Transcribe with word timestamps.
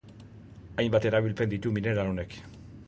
Hainbat 0.83 1.05
erabilpen 1.11 1.53
ditu 1.55 1.77
mineral 1.77 2.13
honek. 2.15 2.39